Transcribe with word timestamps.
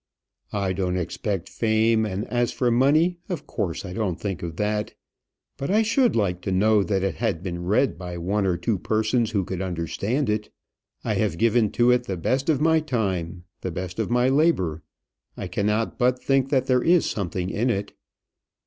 "I 0.55 0.73
don't 0.73 0.97
expect 0.97 1.47
fame; 1.47 2.07
and 2.07 2.25
as 2.29 2.51
for 2.51 2.71
money, 2.71 3.19
of 3.29 3.45
course 3.45 3.85
I 3.85 3.93
don't 3.93 4.19
think 4.19 4.41
of 4.41 4.55
that. 4.55 4.95
But 5.57 5.69
I 5.69 5.83
should 5.83 6.15
like 6.15 6.41
to 6.41 6.51
know 6.51 6.81
that 6.81 7.03
it 7.03 7.17
had 7.17 7.43
been 7.43 7.65
read 7.65 7.99
by 7.99 8.17
one 8.17 8.47
or 8.47 8.57
two 8.57 8.79
persons 8.79 9.29
who 9.29 9.43
could 9.45 9.61
understand 9.61 10.27
it. 10.27 10.49
I 11.03 11.13
have 11.13 11.37
given 11.37 11.69
to 11.73 11.91
it 11.91 12.05
the 12.05 12.17
best 12.17 12.49
of 12.49 12.59
my 12.59 12.79
time, 12.79 13.43
the 13.61 13.69
best 13.69 13.99
of 13.99 14.09
my 14.09 14.27
labour. 14.27 14.81
I 15.37 15.45
cannot 15.45 15.99
but 15.99 16.17
think 16.17 16.49
that 16.49 16.65
there 16.65 16.81
is 16.81 17.07
something 17.07 17.51
in 17.51 17.69
it." 17.69 17.93